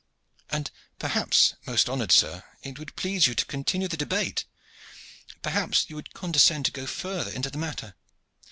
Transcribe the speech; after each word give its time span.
"And 0.49 0.71
perhaps, 0.97 1.53
most 1.67 1.87
honored 1.87 2.11
sir, 2.11 2.43
it 2.63 2.79
would 2.79 2.95
please 2.95 3.27
you 3.27 3.35
to 3.35 3.45
continue 3.45 3.87
the 3.87 3.95
debate. 3.95 4.45
Perhaps 5.43 5.91
you 5.91 5.95
would 5.95 6.15
condescend 6.15 6.65
to 6.65 6.71
go 6.71 6.87
farther 6.87 7.29
into 7.31 7.51
the 7.51 7.59
matter. 7.59 7.93